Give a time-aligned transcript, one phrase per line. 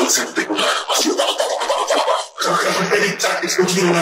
[0.00, 0.56] Prozent decken.
[2.92, 3.94] Ehrlich gesagt, ich bin wieder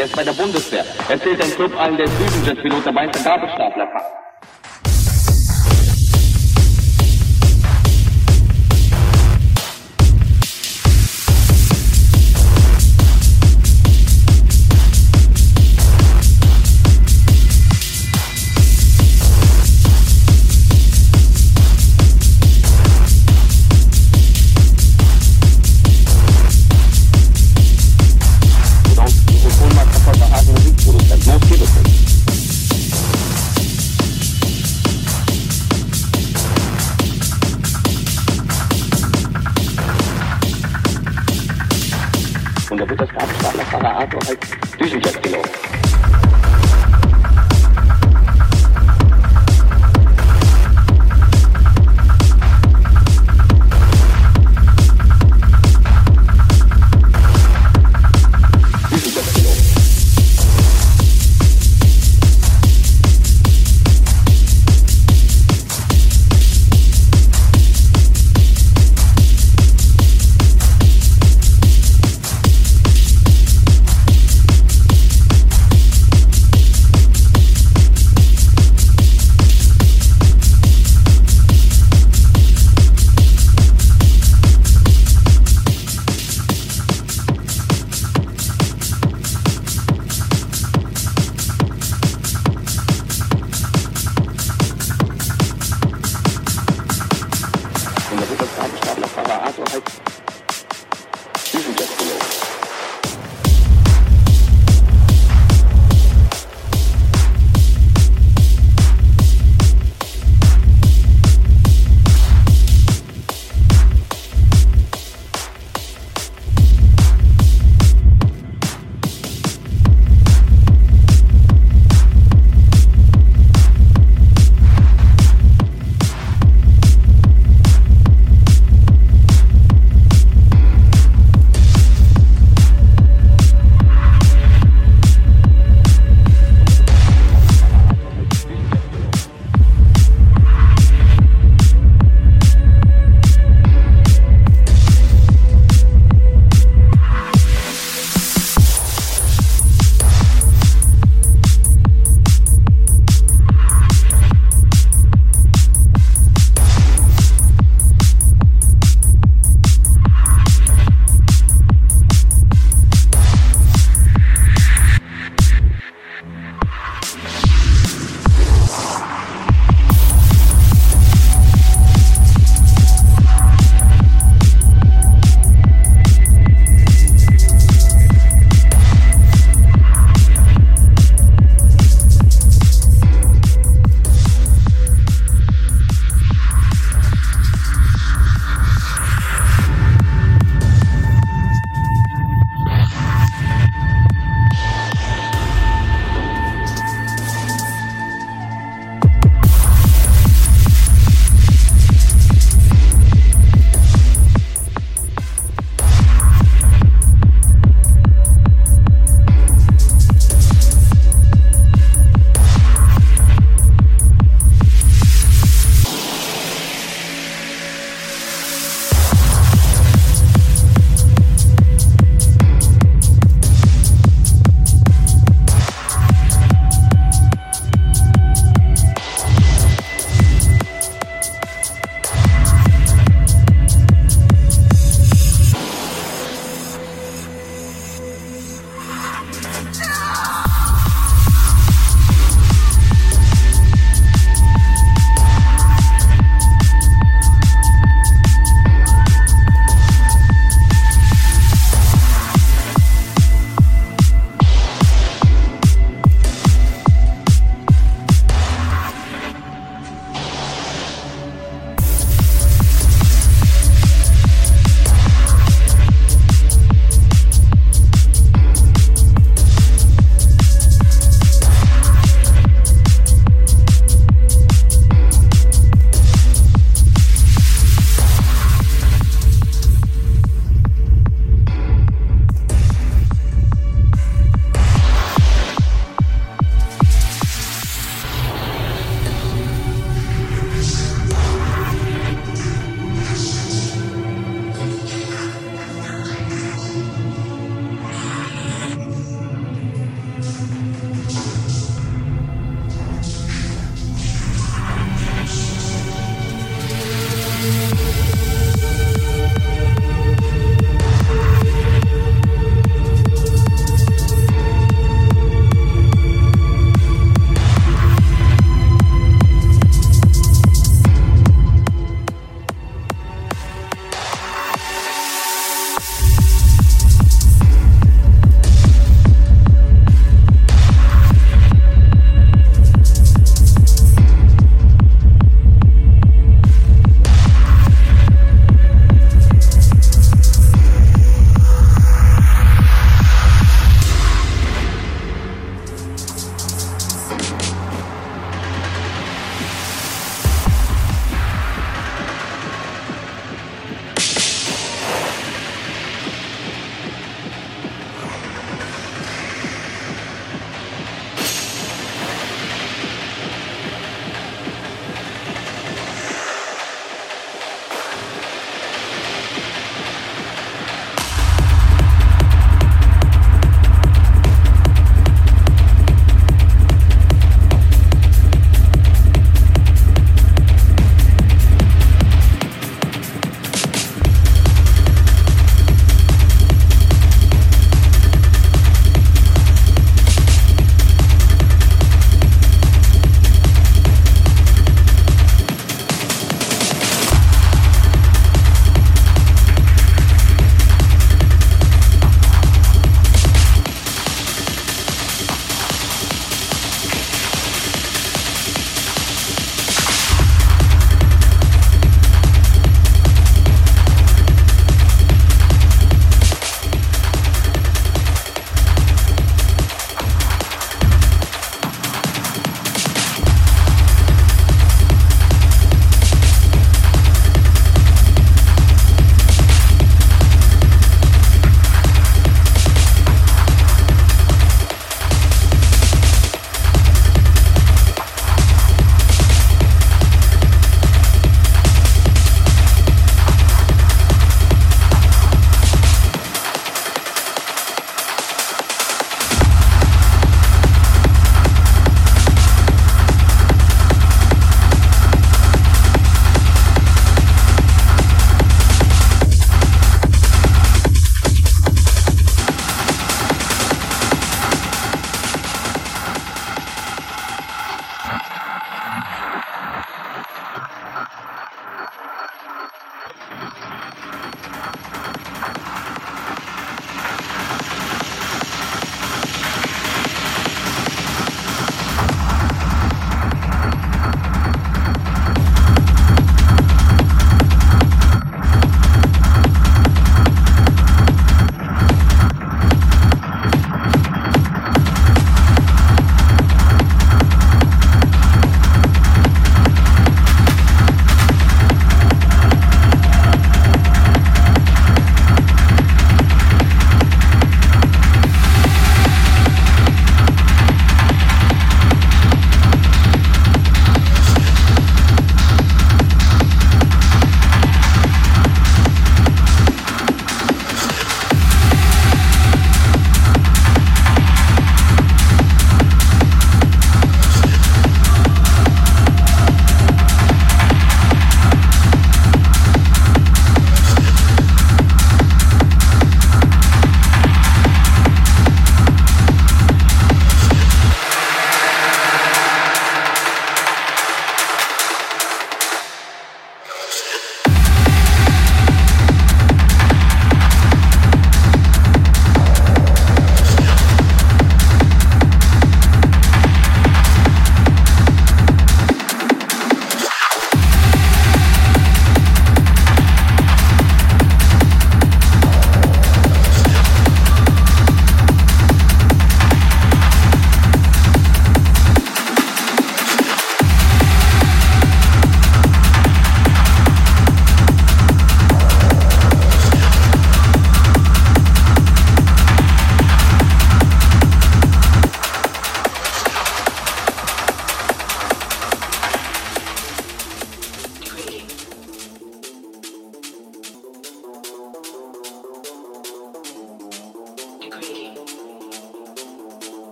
[0.00, 0.82] der ist bei der Bundeswehr.
[1.10, 4.19] Erzählt ein Club allen, der ist Düsenjet-Pilot, dabei ist der Gabelstapler.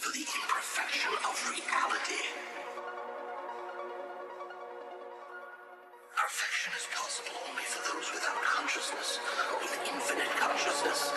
[0.00, 2.24] For the imperfection of reality.
[6.16, 9.20] Perfection is possible only for those without consciousness
[9.60, 11.12] with infinite consciousness.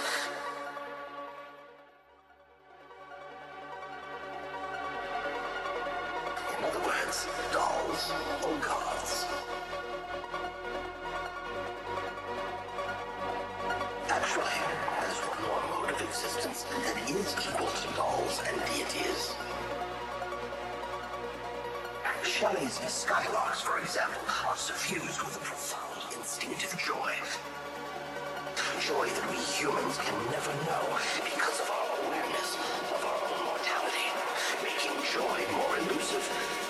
[22.81, 27.13] Skylarks, for example, are suffused with a profound instinctive joy.
[28.81, 32.57] Joy that we humans can never know because of our awareness
[32.91, 34.09] of our own mortality,
[34.65, 36.62] making joy more